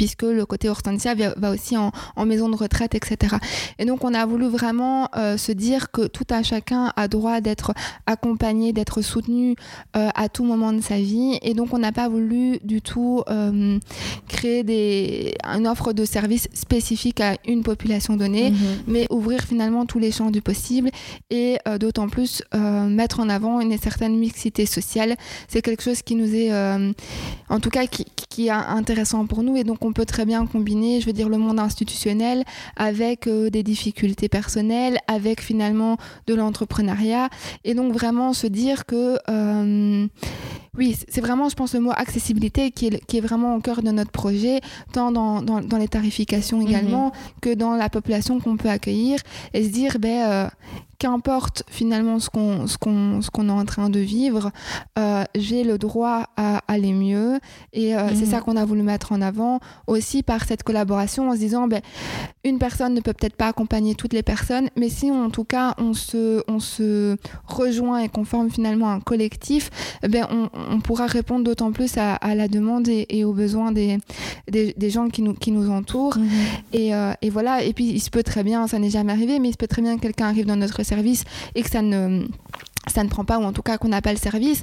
puisque 0.00 0.22
le 0.22 0.46
côté 0.46 0.70
Hortensia 0.70 1.14
va 1.36 1.50
aussi 1.50 1.76
en, 1.76 1.92
en 2.16 2.24
maison 2.24 2.48
de 2.48 2.56
retraite, 2.56 2.94
etc. 2.94 3.36
Et 3.78 3.84
donc 3.84 4.02
on 4.02 4.14
a 4.14 4.24
voulu 4.24 4.46
vraiment 4.48 5.10
euh, 5.14 5.36
se 5.36 5.52
dire 5.52 5.90
que 5.90 6.06
tout 6.06 6.24
un 6.30 6.42
chacun 6.42 6.90
a 6.96 7.06
droit 7.06 7.42
d'être 7.42 7.74
accompagné, 8.06 8.72
d'être 8.72 9.02
soutenu 9.02 9.56
euh, 9.98 10.08
à 10.14 10.30
tout 10.30 10.42
moment 10.42 10.72
de 10.72 10.80
sa 10.80 10.96
vie. 10.96 11.38
Et 11.42 11.52
donc 11.52 11.74
on 11.74 11.78
n'a 11.78 11.92
pas 11.92 12.08
voulu 12.08 12.58
du 12.64 12.80
tout 12.80 13.22
euh, 13.28 13.78
créer 14.26 14.62
des, 14.64 15.34
une 15.44 15.66
offre 15.66 15.92
de 15.92 16.06
service 16.06 16.48
spécifique 16.54 17.20
à 17.20 17.36
une 17.46 17.62
population 17.62 18.16
donnée, 18.16 18.52
Mhm. 18.52 18.56
mais 18.86 19.06
ouvrir 19.10 19.42
finalement 19.42 19.84
tous 19.84 19.98
les 19.98 20.12
champs 20.12 20.30
du 20.30 20.40
possible 20.40 20.88
et 21.28 21.58
d'autant 21.78 22.08
plus 22.08 22.42
mettre 22.88 23.20
en 23.20 23.28
avant 23.28 23.60
une 23.60 23.76
certaine 23.76 24.16
mixité 24.16 24.64
sociale. 24.64 25.14
C'est 25.48 25.60
quelque 25.60 25.82
chose 25.82 26.00
qui 26.00 26.14
nous 26.14 26.34
est, 26.34 26.50
en 27.50 27.60
tout 27.60 27.68
cas, 27.68 27.86
qui, 27.86 28.06
qui 28.30 28.46
est 28.46 28.50
intéressant 28.50 29.26
pour 29.26 29.42
nous 29.42 29.56
et 29.58 29.64
donc 29.64 29.84
on 29.84 29.89
peut 29.92 30.06
très 30.06 30.24
bien 30.24 30.46
combiner, 30.46 31.00
je 31.00 31.06
veux 31.06 31.12
dire, 31.12 31.28
le 31.28 31.38
monde 31.38 31.58
institutionnel 31.58 32.44
avec 32.76 33.26
euh, 33.26 33.50
des 33.50 33.62
difficultés 33.62 34.28
personnelles, 34.28 34.98
avec 35.06 35.40
finalement 35.40 35.96
de 36.26 36.34
l'entrepreneuriat. 36.34 37.28
Et 37.64 37.74
donc 37.74 37.92
vraiment 37.92 38.32
se 38.32 38.46
dire 38.46 38.86
que 38.86 39.18
euh, 39.28 40.06
oui, 40.76 40.96
c'est 41.08 41.20
vraiment, 41.20 41.48
je 41.48 41.56
pense, 41.56 41.74
le 41.74 41.80
mot 41.80 41.90
accessibilité 41.94 42.70
qui 42.70 42.86
est, 42.86 43.04
qui 43.06 43.18
est 43.18 43.20
vraiment 43.20 43.56
au 43.56 43.60
cœur 43.60 43.82
de 43.82 43.90
notre 43.90 44.12
projet, 44.12 44.60
tant 44.92 45.10
dans, 45.10 45.42
dans, 45.42 45.60
dans 45.60 45.78
les 45.78 45.88
tarifications 45.88 46.62
également 46.62 47.12
que 47.40 47.52
dans 47.52 47.74
la 47.74 47.88
population 47.88 48.38
qu'on 48.38 48.56
peut 48.56 48.70
accueillir. 48.70 49.18
Et 49.52 49.64
se 49.64 49.68
dire, 49.70 49.98
ben, 49.98 50.30
euh, 50.30 50.48
qu'importe 51.00 51.64
finalement 51.68 52.20
ce 52.20 52.28
qu'on 52.30 52.66
ce 52.68 52.76
qu'on 52.78 53.20
ce 53.22 53.30
qu'on 53.30 53.48
est 53.48 53.52
en 53.52 53.64
train 53.64 53.88
de 53.90 53.98
vivre, 54.00 54.52
euh, 54.98 55.24
j'ai 55.34 55.64
le 55.64 55.78
droit 55.78 56.26
à 56.36 56.60
aller 56.68 56.92
mieux 56.92 57.40
et 57.72 57.96
euh, 57.96 58.08
c'est 58.10 58.26
Mhm. 58.26 58.30
ça 58.30 58.40
qu'on 58.42 58.56
a 58.56 58.64
voulu 58.64 58.82
mettre 58.82 59.10
en 59.12 59.20
avant 59.22 59.58
aussi 59.88 60.22
par 60.22 60.44
cette 60.44 60.62
collaboration 60.62 61.30
en 61.30 61.32
se 61.32 61.38
disant 61.38 61.66
ben 61.66 61.80
une 62.44 62.58
personne 62.58 62.94
ne 62.94 63.00
peut 63.00 63.12
peut-être 63.14 63.36
pas 63.36 63.48
accompagner 63.48 63.94
toutes 63.94 64.12
les 64.12 64.22
personnes 64.22 64.68
mais 64.76 64.88
si 64.90 65.10
en 65.10 65.30
tout 65.30 65.44
cas 65.44 65.74
on 65.78 65.94
se 65.94 66.42
on 66.48 66.60
se 66.60 67.16
rejoint 67.46 67.98
et 68.04 68.08
qu'on 68.08 68.24
forme 68.24 68.50
finalement 68.50 68.90
un 68.90 69.00
collectif 69.00 69.70
ben 70.08 70.26
on, 70.30 70.48
on 70.70 70.80
pourra 70.80 71.06
répondre 71.06 71.44
d'autant 71.44 71.72
plus 71.72 71.96
à, 71.96 72.14
à 72.16 72.34
la 72.34 72.46
demande 72.48 72.88
et, 72.88 73.06
et 73.08 73.24
aux 73.24 73.32
besoins 73.32 73.72
des, 73.72 73.98
des, 74.50 74.74
des 74.76 74.90
gens 74.90 75.08
qui 75.08 75.22
nous 75.22 75.34
qui 75.34 75.50
nous 75.50 75.70
entourent 75.70 76.18
Mhm. 76.18 76.28
et, 76.74 76.94
euh, 76.94 77.12
et 77.22 77.30
voilà, 77.30 77.62
et 77.62 77.72
puis 77.72 77.86
il 77.88 78.00
se 78.00 78.10
peut 78.10 78.22
très 78.22 78.42
bien, 78.44 78.66
ça 78.66 78.78
n'est 78.78 78.90
jamais 78.90 79.12
arrivé, 79.12 79.38
mais 79.38 79.48
il 79.48 79.52
se 79.52 79.56
peut 79.56 79.66
très 79.68 79.80
bien 79.80 79.96
que 79.96 80.02
quelqu'un 80.02 80.26
arrive 80.26 80.44
dans 80.44 80.56
notre 80.56 80.82
service 80.90 81.24
et 81.54 81.62
que 81.62 81.70
ça 81.70 81.82
ne 81.82 82.26
ça 82.88 83.04
ne 83.04 83.08
prend 83.08 83.24
pas 83.24 83.38
ou 83.38 83.44
en 83.44 83.52
tout 83.52 83.62
cas 83.62 83.76
qu'on 83.76 83.88
n'a 83.88 84.00
pas 84.00 84.12
le 84.12 84.18
service, 84.18 84.62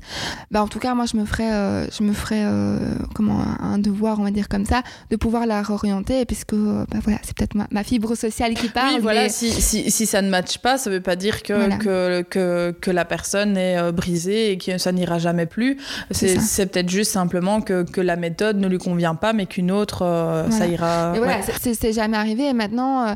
bah 0.49 0.63
en 0.63 0.67
tout 0.67 0.79
cas 0.79 0.95
moi 0.95 1.05
je 1.05 1.17
me 1.17 1.25
ferais, 1.25 1.51
euh, 1.51 1.87
je 1.91 2.03
me 2.03 2.13
ferais 2.13 2.43
euh, 2.43 2.95
comment 3.13 3.43
un 3.61 3.77
devoir 3.77 4.19
on 4.19 4.23
va 4.23 4.31
dire 4.31 4.49
comme 4.49 4.65
ça 4.65 4.81
de 5.11 5.15
pouvoir 5.15 5.45
la 5.45 5.61
réorienter 5.61 6.25
puisque 6.25 6.55
bah 6.55 6.97
voilà 7.03 7.19
c'est 7.23 7.37
peut-être 7.37 7.53
ma, 7.55 7.83
fibre 7.83 8.15
sociale 8.15 8.55
qui 8.55 8.69
parle. 8.69 8.95
Oui 8.95 9.01
voilà 9.01 9.29
si, 9.29 9.51
si, 9.51 9.91
si, 9.91 10.05
ça 10.07 10.21
ne 10.21 10.29
matche 10.29 10.57
pas 10.57 10.77
ça 10.77 10.89
veut 10.89 11.01
pas 11.01 11.15
dire 11.15 11.43
que, 11.43 11.77
que, 11.77 12.21
que, 12.23 12.75
que, 12.81 12.91
la 12.91 13.05
personne 13.05 13.55
est 13.55 13.77
euh, 13.77 13.91
brisée 13.91 14.51
et 14.51 14.57
que 14.57 14.77
ça 14.77 14.91
n'ira 14.91 15.19
jamais 15.19 15.45
plus. 15.45 15.77
C'est 16.11 16.71
peut-être 16.71 16.89
juste 16.89 17.11
simplement 17.11 17.61
que, 17.61 17.83
que 17.83 18.01
la 18.01 18.15
méthode 18.15 18.57
ne 18.57 18.67
lui 18.67 18.79
convient 18.79 19.15
pas 19.15 19.33
mais 19.33 19.45
qu'une 19.45 19.71
autre 19.71 19.99
ça 20.49 20.65
ira. 20.65 21.13
Et 21.15 21.19
voilà 21.19 21.37
c'est 21.61 21.93
jamais 21.93 22.17
arrivé 22.17 22.47
et 22.47 22.53
maintenant 22.53 23.15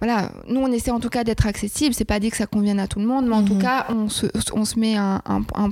voilà 0.00 0.30
nous 0.46 0.60
on 0.60 0.70
essaie 0.70 0.92
en 0.92 1.00
tout 1.00 1.08
cas 1.08 1.24
d'être 1.24 1.46
accessible 1.46 1.94
c'est 1.94 2.04
pas 2.04 2.20
dit 2.20 2.30
que 2.30 2.36
ça 2.36 2.46
convienne 2.46 2.78
à 2.78 2.86
tout 2.86 3.00
le 3.00 3.06
monde 3.06 3.26
mais 3.26 3.34
en 3.34 3.44
tout 3.44 3.54
mhm. 3.54 3.62
cas 3.62 3.86
on 3.88 4.08
se 4.08 4.27
on 4.52 4.64
se 4.64 4.78
met 4.78 4.96
un, 4.96 5.20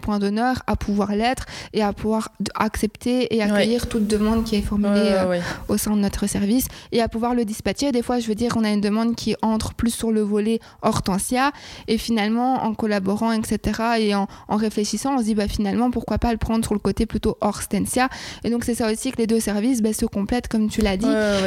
point 0.03 0.19
d'honneur 0.19 0.63
à 0.67 0.77
pouvoir 0.77 1.15
l'être 1.15 1.47
et 1.73 1.83
à 1.83 1.93
pouvoir 1.93 2.31
accepter 2.55 3.35
et 3.35 3.43
accueillir 3.43 3.89
toute 3.89 4.07
demande 4.07 4.45
qui 4.45 4.57
est 4.57 4.63
formulée 4.63 5.13
euh, 5.13 5.41
au 5.69 5.77
sein 5.77 5.93
de 5.93 6.01
notre 6.01 6.27
service 6.27 6.69
et 6.93 7.01
à 7.01 7.09
pouvoir 7.09 7.35
le 7.35 7.45
dispatcher. 7.45 7.93
Des 7.93 8.03
fois, 8.03 8.19
je 8.21 8.29
veux 8.29 8.35
dire, 8.35 8.55
on 8.57 8.65
a 8.65 8.71
une 8.71 8.81
demande 8.81 9.15
qui 9.15 9.35
entre 9.43 9.75
plus 9.75 9.91
sur 9.91 10.13
le 10.13 10.21
volet 10.21 10.61
hortensia 10.83 11.53
et 11.89 11.99
finalement, 11.99 12.65
en 12.65 12.75
collaborant, 12.75 13.33
etc., 13.33 13.81
et 13.99 14.15
en, 14.15 14.27
réfléchissant, 14.51 15.17
on 15.17 15.19
se 15.19 15.25
dit 15.25 15.35
bah, 15.35 15.49
finalement, 15.49 15.91
pourquoi 15.91 16.19
pas 16.19 16.33
le 16.33 16.39
prendre 16.39 16.65
sur 16.65 16.75
le 16.75 16.81
côté 16.81 17.07
plutôt 17.07 17.37
hortensia. 17.41 18.09
Et 18.45 18.51
donc, 18.51 18.65
c'est 18.65 18.75
ça 18.75 18.91
aussi 18.91 19.13
que 19.13 19.19
les 19.19 19.27
deux 19.27 19.41
services 19.41 19.83
bah, 19.83 19.93
se 19.93 20.07
complètent, 20.07 20.49
comme 20.49 20.69
tu 20.69 20.81
l'as 20.81 20.97
dit, 20.97 21.07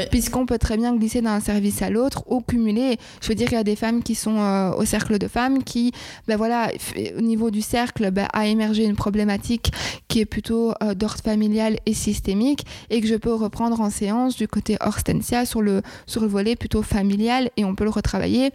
puisqu'on 0.10 0.46
peut 0.46 0.58
très 0.58 0.78
bien 0.78 0.96
glisser 0.96 1.22
d'un 1.22 1.40
service 1.40 1.82
à 1.82 1.90
l'autre 1.90 2.24
ou 2.28 2.42
cumuler. 2.42 2.98
Je 3.22 3.28
veux 3.28 3.36
dire, 3.36 3.48
il 3.52 3.56
y 3.56 3.58
a 3.58 3.64
des 3.64 3.76
femmes 3.76 4.04
qui 4.04 4.16
sont 4.16 4.40
euh, 4.40 4.72
au 4.72 4.86
cercle 4.86 5.18
de 5.18 5.28
femmes 5.28 5.64
qui, 5.64 5.92
ben 6.28 6.38
voilà, 6.38 6.72
au 7.18 7.22
niveau 7.22 7.52
du 7.52 7.62
cercle, 7.62 8.12
bah, 8.12 8.28
a 8.34 8.48
émergé 8.48 8.86
une 8.86 8.96
problématique 8.96 9.72
qui 10.08 10.20
est 10.20 10.26
plutôt 10.26 10.74
euh, 10.84 10.94
d'ordre 10.94 11.22
familial 11.24 11.78
et 11.86 11.94
systémique 11.94 12.66
et 12.90 13.02
que 13.02 13.08
je 13.08 13.16
peux 13.16 13.34
reprendre 13.34 13.82
en 13.82 13.90
séance 13.90 14.36
du 14.36 14.48
côté 14.48 14.78
Horstensia 14.82 15.46
sur 15.46 15.62
le, 15.62 15.82
sur 16.06 16.22
le 16.22 16.28
volet 16.28 16.56
plutôt 16.56 16.82
familial 16.82 17.50
et 17.58 17.66
on 17.66 17.76
peut 17.76 17.84
le 17.84 17.90
retravailler 17.90 18.52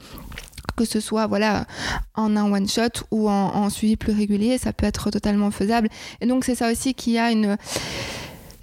que 0.77 0.85
ce 0.85 0.99
soit 0.99 1.27
voilà 1.27 1.67
en 2.15 2.37
un 2.37 2.51
one 2.51 2.69
shot 2.69 3.05
ou 3.13 3.29
en, 3.29 3.71
suivi 3.71 3.97
plus 3.97 4.13
régulier, 4.13 4.59
ça 4.59 4.73
peut 4.73 4.87
être 4.87 5.11
totalement 5.11 5.53
faisable. 5.53 5.89
Et 6.21 6.27
donc 6.27 6.45
c'est 6.45 6.57
ça 6.57 6.73
aussi 6.73 6.95
qui 6.95 7.17
a 7.17 7.31
une 7.31 7.57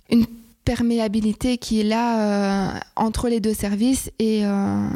une 0.10 0.26
perméabilité 0.66 1.58
qui 1.58 1.82
est 1.82 1.84
là 1.84 2.76
euh, 2.76 2.80
entre 2.96 3.30
les 3.30 3.40
deux 3.40 3.54
services 3.54 4.12
et, 4.20 4.46
euh, 4.46 4.88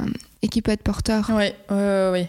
et 0.41 0.47
qui 0.47 0.61
peut 0.61 0.71
être 0.71 0.83
porteur. 0.83 1.31
Oui, 1.33 1.45
oui, 1.71 2.27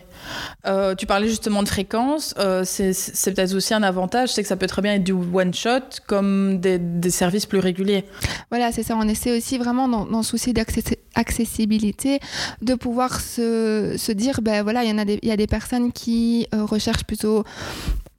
oui. 0.64 0.94
tu 0.96 1.06
parlais 1.06 1.28
justement 1.28 1.62
de 1.62 1.68
fréquence. 1.68 2.34
Euh, 2.38 2.64
c'est 2.64 3.34
peut-être 3.34 3.54
aussi 3.54 3.74
un 3.74 3.82
avantage, 3.82 4.32
c'est 4.32 4.42
que 4.42 4.48
ça 4.48 4.56
peut 4.56 4.66
très 4.66 4.82
bien 4.82 4.94
être 4.94 5.04
du 5.04 5.12
one-shot 5.12 6.00
comme 6.06 6.58
des, 6.60 6.78
des, 6.78 7.10
services 7.10 7.46
plus 7.46 7.58
réguliers. 7.58 8.04
Voilà, 8.50 8.72
c'est 8.72 8.82
ça. 8.82 8.96
On 8.96 9.08
essaie 9.08 9.36
aussi 9.36 9.58
vraiment 9.58 9.86
dans, 9.88 10.06
dans 10.06 10.18
le 10.18 10.24
souci 10.24 10.52
d'accessibilité 10.52 12.20
de 12.62 12.74
pouvoir 12.74 13.20
se, 13.20 13.96
se, 13.98 14.12
dire, 14.12 14.40
ben 14.40 14.62
voilà, 14.62 14.82
il 14.84 14.90
y, 14.90 14.92
en 14.92 14.98
a 14.98 15.04
des, 15.04 15.18
y 15.22 15.30
a 15.30 15.36
des 15.36 15.46
personnes 15.46 15.92
qui 15.92 16.48
recherchent 16.52 17.04
plutôt 17.04 17.44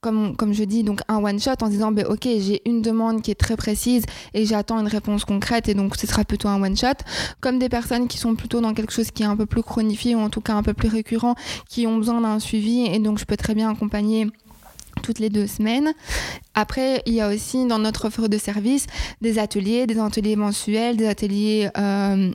comme, 0.01 0.35
comme 0.35 0.53
je 0.53 0.63
dis, 0.63 0.83
donc 0.83 1.01
un 1.07 1.23
one-shot 1.23 1.55
en 1.61 1.69
disant, 1.69 1.91
ben, 1.91 2.05
ok, 2.05 2.23
j'ai 2.23 2.61
une 2.65 2.81
demande 2.81 3.21
qui 3.21 3.31
est 3.31 3.35
très 3.35 3.57
précise 3.57 4.03
et 4.33 4.45
j'attends 4.45 4.79
une 4.79 4.87
réponse 4.87 5.25
concrète 5.25 5.69
et 5.69 5.73
donc 5.73 5.95
ce 5.95 6.07
sera 6.07 6.23
plutôt 6.23 6.47
un 6.47 6.61
one-shot. 6.61 7.03
Comme 7.41 7.59
des 7.59 7.69
personnes 7.69 8.07
qui 8.07 8.17
sont 8.17 8.35
plutôt 8.35 8.61
dans 8.61 8.73
quelque 8.73 8.93
chose 8.93 9.11
qui 9.11 9.23
est 9.23 9.27
un 9.27 9.35
peu 9.35 9.45
plus 9.45 9.63
chronifié 9.63 10.15
ou 10.15 10.19
en 10.19 10.29
tout 10.29 10.41
cas 10.41 10.53
un 10.53 10.63
peu 10.63 10.73
plus 10.73 10.89
récurrent, 10.89 11.35
qui 11.69 11.87
ont 11.87 11.97
besoin 11.97 12.21
d'un 12.21 12.39
suivi 12.39 12.85
et 12.85 12.99
donc 12.99 13.19
je 13.19 13.25
peux 13.25 13.37
très 13.37 13.55
bien 13.55 13.69
accompagner 13.69 14.27
toutes 15.03 15.19
les 15.19 15.29
deux 15.29 15.47
semaines. 15.47 15.93
Après, 16.53 17.01
il 17.05 17.13
y 17.13 17.21
a 17.21 17.29
aussi 17.29 17.65
dans 17.65 17.79
notre 17.79 18.05
offre 18.05 18.27
de 18.27 18.37
service 18.37 18.87
des 19.21 19.39
ateliers, 19.39 19.87
des 19.87 19.99
ateliers 19.99 20.35
mensuels, 20.35 20.97
des 20.97 21.07
ateliers 21.07 21.69
euh, 21.77 22.31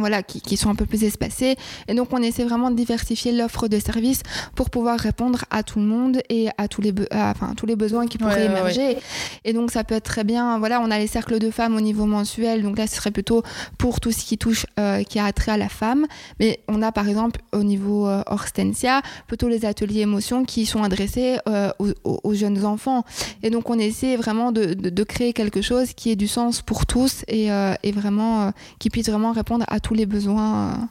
voilà, 0.00 0.22
qui, 0.22 0.56
sont 0.56 0.70
un 0.70 0.74
peu 0.74 0.86
plus 0.86 1.04
espacés. 1.04 1.56
Et 1.88 1.94
donc, 1.94 2.08
on 2.12 2.22
essaie 2.22 2.44
vraiment 2.44 2.70
de 2.70 2.76
diversifier 2.76 3.32
l'offre 3.32 3.68
de 3.68 3.78
services 3.78 4.22
pour 4.54 4.70
pouvoir 4.70 4.98
répondre 4.98 5.44
à 5.50 5.62
tout 5.62 5.78
le 5.78 5.86
monde 5.86 6.20
et 6.28 6.48
à 6.58 6.68
tous 6.68 6.80
les, 6.80 6.92
enfin, 7.12 7.54
tous 7.56 7.66
les 7.66 7.76
besoins 7.76 8.06
qui 8.06 8.18
pourraient 8.18 8.46
émerger. 8.46 8.98
Et 9.44 9.52
donc, 9.52 9.70
ça 9.70 9.84
peut 9.84 9.94
être 9.94 10.04
très 10.04 10.24
bien. 10.24 10.58
Voilà, 10.58 10.80
on 10.80 10.90
a 10.90 10.98
les 10.98 11.06
cercles 11.06 11.38
de 11.38 11.50
femmes 11.50 11.76
au 11.76 11.80
niveau 11.80 12.06
mensuel. 12.06 12.62
Donc 12.62 12.78
là, 12.78 12.86
ce 12.86 12.96
serait 12.96 13.10
plutôt 13.10 13.42
pour 13.78 14.00
tout 14.00 14.10
ce 14.10 14.24
qui 14.24 14.38
touche, 14.38 14.66
euh, 14.78 15.02
qui 15.02 15.18
a 15.18 15.24
attrait 15.24 15.52
à 15.52 15.56
la 15.56 15.68
femme. 15.68 16.06
Mais 16.38 16.60
on 16.68 16.82
a, 16.82 16.92
par 16.92 17.08
exemple, 17.08 17.40
au 17.52 17.62
niveau 17.62 18.06
euh, 18.06 18.22
Horstensia, 18.26 19.02
plutôt 19.26 19.48
les 19.48 19.64
ateliers 19.64 20.00
émotions 20.00 20.44
qui 20.44 20.66
sont 20.66 20.82
adressés 20.82 21.38
euh, 21.48 21.70
aux, 21.78 22.34
jeunes 22.34 22.64
enfants. 22.64 23.04
Et 23.42 23.50
donc, 23.50 23.70
on 23.70 23.78
essaie 23.78 24.16
vraiment 24.16 24.52
de, 24.52 24.74
de, 24.74 25.04
créer 25.04 25.32
quelque 25.32 25.62
chose 25.62 25.92
qui 25.94 26.10
ait 26.10 26.16
du 26.16 26.28
sens 26.28 26.62
pour 26.62 26.86
tous 26.86 27.24
et, 27.26 27.48
et 27.82 27.92
vraiment 27.92 28.52
qui 28.78 28.90
puisse 28.90 29.08
vraiment 29.08 29.32
répondre 29.32 29.64
à 29.68 29.80
tous 29.90 29.94
les 29.94 30.06
besoins 30.06 30.88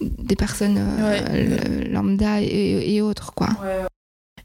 euh, 0.00 0.06
des 0.20 0.34
personnes 0.34 0.78
euh, 0.78 1.84
lambda 1.90 2.40
et, 2.40 3.02
autres 3.02 3.34
quoi. 3.34 3.48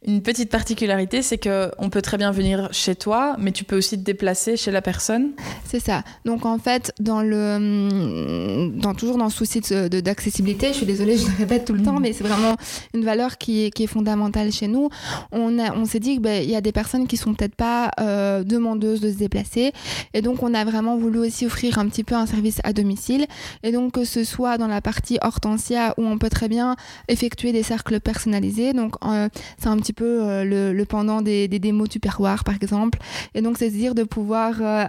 Une 0.08 0.22
petite 0.22 0.52
particularité, 0.52 1.24
c'est 1.24 1.40
que 1.40 1.72
on 1.80 1.90
peut 1.90 2.04
très 2.04 2.18
bien 2.18 2.32
venir 2.32 2.70
chez 2.72 2.96
toi, 2.96 3.36
mais 3.40 3.52
tu 3.52 3.64
peux 3.64 3.76
aussi 3.76 3.98
te 3.98 4.04
déplacer 4.04 4.56
chez 4.56 4.70
la 4.70 4.84
personne. 4.84 5.32
C'est 5.66 5.80
ça. 5.80 6.04
Donc 6.26 6.46
en 6.46 6.60
fait, 6.60 6.94
dans 7.00 7.24
le, 7.24 7.56
hum, 7.56 8.80
dans 8.80 8.94
toujours 8.94 9.18
dans 9.18 9.26
le 9.26 9.32
souci 9.32 9.62
d'accessibilité, 9.62 10.68
de, 10.68 10.74
je 10.74 10.78
suis 10.78 10.86
désolée, 10.86 11.18
je 11.18 11.26
le 11.26 11.38
répète 11.38 11.66
tout 11.66 11.74
le 11.74 11.82
temps, 11.82 12.00
mm. 12.00 12.02
mais 12.04 12.14
c'est 12.14 12.24
vraiment 12.24 12.56
une 12.94 13.04
valeur 13.04 13.40
qui 13.40 13.66
est, 13.66 13.72
qui 13.72 13.84
est 13.84 13.88
fondamentale 13.88 14.52
chez 14.52 14.68
nous. 14.68 14.90
On, 15.32 15.58
on 15.58 15.86
s'est 15.86 16.00
dit 16.00 16.14
qu'il 16.14 16.22
ben, 16.22 16.48
y 16.48 16.56
a 16.56 16.62
des 16.62 16.72
personnes 16.72 17.08
qui 17.08 17.18
sont 17.18 17.34
peut-être 17.34 17.56
pas 17.56 17.90
euh, 18.00 18.44
demandeuses 18.44 19.02
de 19.02 19.10
se 19.12 19.18
déplacer, 19.18 19.72
et 20.14 20.22
donc 20.22 20.44
on 20.44 20.54
a 20.54 20.64
vraiment 20.66 20.98
voulu 20.98 21.18
aussi 21.18 21.48
offrir 21.48 21.80
un 21.80 21.88
petit 21.88 22.04
peu 22.04 22.14
un 22.14 22.28
service 22.28 22.60
à 22.64 22.74
domicile, 22.74 23.26
et 23.64 23.72
donc 23.72 23.94
que 23.94 24.06
ce 24.06 24.24
soit 24.24 24.60
dans 24.60 24.68
la 24.68 24.82
partie 24.82 25.18
hortensia 25.22 25.96
où 25.98 26.04
on 26.04 26.20
peut 26.20 26.30
très 26.30 26.48
bien 26.48 26.76
effectuer 27.08 27.52
des 27.52 27.64
cercles 27.64 28.00
personnalisés. 28.00 28.74
Donc 28.74 28.96
euh, 29.04 29.30
c'est 29.58 29.68
un 29.68 29.78
petit 29.78 29.95
euh, 30.04 30.74
le, 30.74 30.86
pendant 30.86 31.22
des, 31.22 31.48
des 31.48 31.60
démos 31.60 31.90
tupperware 31.90 32.44
par 32.44 32.56
exemple. 32.56 33.00
Et 33.34 33.42
donc 33.42 33.58
c'est 33.58 33.70
dire 33.70 33.96
de 33.96 34.04
pouvoir, 34.04 34.56
euh, 34.62 34.86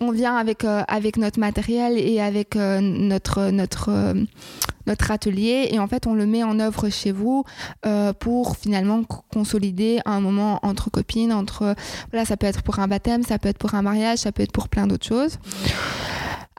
on 0.00 0.10
vient 0.10 0.36
avec 0.36 0.64
euh, 0.64 0.82
avec 0.88 1.16
notre 1.16 1.40
matériel 1.40 1.98
et 1.98 2.20
avec 2.20 2.54
notre 2.56 3.50
notre 3.50 4.14
notre 4.86 5.10
atelier 5.10 5.68
et 5.70 5.78
en 5.78 5.86
fait 5.86 6.06
on 6.06 6.14
le 6.14 6.24
met 6.24 6.42
en 6.42 6.58
œuvre 6.60 6.88
chez 6.88 7.12
vous 7.12 7.44
pour 8.18 8.56
finalement 8.56 9.02
consolider 9.04 10.00
un 10.06 10.20
moment 10.20 10.60
entre 10.62 10.90
copines, 10.90 11.32
entre 11.32 11.74
voilà 12.10 12.24
ça 12.24 12.36
peut 12.36 12.46
être 12.46 12.62
pour 12.62 12.78
un 12.78 12.88
baptême, 12.88 13.22
ça 13.22 13.38
peut 13.38 13.50
être 13.50 13.58
pour 13.58 13.74
un 13.74 13.82
mariage, 13.82 14.18
ça 14.18 14.32
peut 14.32 14.42
être 14.42 14.52
pour 14.52 14.68
plein 14.68 14.86
d'autres 14.86 15.06
choses. 15.06 15.38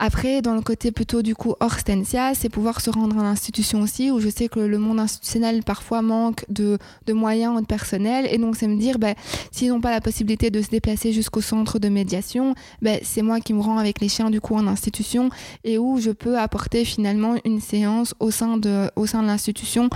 Après, 0.02 0.40
dans 0.40 0.54
le 0.54 0.62
côté 0.62 0.92
plutôt 0.92 1.20
du 1.20 1.34
coup 1.34 1.54
Horstensia, 1.60 2.32
c'est 2.34 2.48
pouvoir 2.48 2.80
se 2.80 2.88
rendre 2.88 3.16
en 3.16 3.24
institution 3.24 3.82
aussi, 3.82 4.10
où 4.10 4.18
je 4.18 4.30
sais 4.30 4.48
que 4.48 4.58
le 4.58 4.78
monde 4.78 4.98
institutionnel 4.98 5.62
parfois 5.62 6.00
manque 6.00 6.46
de, 6.48 6.78
de 7.06 7.12
moyens 7.12 7.54
ou 7.54 7.60
de 7.60 7.66
personnel. 7.66 8.26
Et 8.30 8.38
donc, 8.38 8.56
c'est 8.56 8.66
me 8.66 8.78
dire, 8.78 8.98
ben, 8.98 9.14
s'ils 9.52 9.68
n'ont 9.68 9.82
pas 9.82 9.90
la 9.90 10.00
possibilité 10.00 10.50
de 10.50 10.62
se 10.62 10.70
déplacer 10.70 11.12
jusqu'au 11.12 11.42
centre 11.42 11.78
de 11.78 11.90
médiation, 11.90 12.54
ben, 12.80 12.98
c'est 13.02 13.20
moi 13.20 13.40
qui 13.40 13.52
me 13.52 13.60
rends 13.60 13.76
avec 13.76 14.00
les 14.00 14.08
chiens 14.08 14.30
du 14.30 14.40
coup 14.40 14.54
en 14.54 14.66
institution 14.66 15.28
et 15.64 15.76
où 15.76 16.00
je 16.00 16.12
peux 16.12 16.38
apporter 16.38 16.86
finalement 16.86 17.34
une 17.44 17.60
séance 17.60 18.14
au 18.20 18.30
sein 18.30 18.56
de, 18.56 18.90
au 18.96 19.04
sein 19.04 19.20
de 19.22 19.26
l'institution 19.26 19.90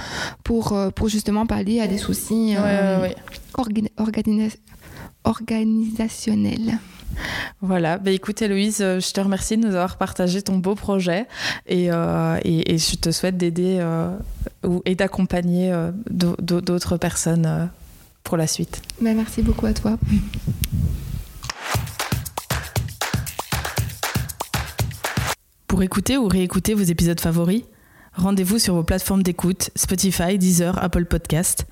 pour, 0.45 0.75
euh, 0.75 0.91
pour 0.91 1.09
justement 1.09 1.47
pallier 1.47 1.81
à 1.81 1.87
des 1.87 1.97
soucis 1.97 2.57
euh, 2.59 3.09
organisationnels. 5.25 6.79
Voilà, 7.61 7.99
bah 7.99 8.11
écoute 8.11 8.43
Héloïse, 8.43 8.81
euh, 8.81 9.01
je 9.01 9.13
te 9.13 9.21
remercie 9.21 9.57
de 9.57 9.67
nous 9.67 9.75
avoir 9.75 9.97
partagé 9.97 10.43
ton 10.43 10.59
beau 10.59 10.75
projet 10.75 11.27
et, 11.67 11.91
euh, 11.91 12.39
et, 12.45 12.79
je 12.79 12.97
te 12.97 13.11
souhaite 13.11 13.37
d'aider 13.37 13.79
euh, 13.81 14.11
et 14.85 14.95
d'accompagner 14.95 15.73
d'autres 16.11 16.97
personnes 16.97 17.71
pour 18.23 18.37
la 18.37 18.47
suite. 18.47 18.83
Bah, 19.01 19.15
merci 19.15 19.43
beaucoup 19.43 19.67
à 19.67 19.73
toi. 19.73 19.99
Pour 25.67 25.83
écouter 25.83 26.17
ou 26.19 26.29
réécouter 26.29 26.75
vos 26.75 26.83
épisodes 26.83 27.19
favoris, 27.19 27.63
rendez-vous 28.15 28.59
sur 28.59 28.75
vos 28.75 28.85
plateformes 28.85 29.23
d'écoute 29.23 29.71
Spotify, 29.75 30.39
Deezer, 30.39 30.83
Apple 30.83 31.07
Podcast. 31.07 31.67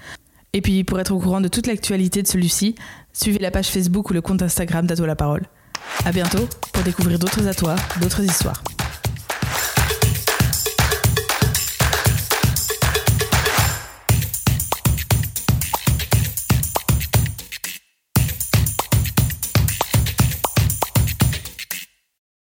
Et 0.55 0.61
puis 0.61 0.85
pour 0.85 1.01
être 1.01 1.13
au 1.13 1.19
courant 1.19 1.41
de 1.41 1.49
toute 1.49 1.67
l'actualité 1.67 2.23
de 2.23 2.29
celui-ci, 2.29 2.75
Suivez 3.13 3.39
la 3.41 3.51
page 3.51 3.69
Facebook 3.69 4.09
ou 4.11 4.15
le 4.15 4.23
compte 4.23 4.43
Instagram 4.43 4.87
d'Atois 4.87 5.07
la 5.07 5.17
Parole. 5.17 5.43
À 6.05 6.13
bientôt 6.13 6.49
pour 6.73 6.83
découvrir 6.83 7.19
d'autres 7.19 7.47
atois, 7.47 7.77
d'autres 8.01 8.25
histoires. 8.25 8.63